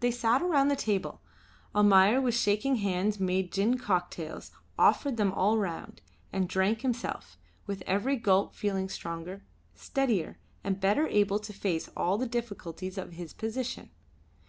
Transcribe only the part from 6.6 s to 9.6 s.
himself, with every gulp feeling stronger,